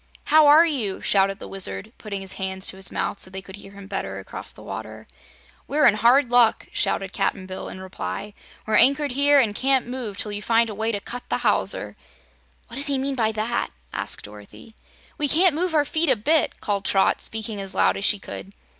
[0.23, 3.57] "How are you?" shouted the Wizard, putting his hands to his mouth so they could
[3.57, 5.07] hear him better across the water.
[5.67, 8.33] "We're in hard luck," shouted Cap'n Bill, in reply.
[8.65, 11.95] "We're anchored here and can't move till you find a way to cut the hawser."
[12.67, 14.73] "What does he mean by that?" asked Dorothy.
[15.19, 18.53] "We can't move our feet a bit!" called Trot, speaking as loud as she could.